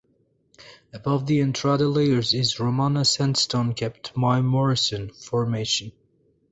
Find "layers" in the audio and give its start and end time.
1.87-2.33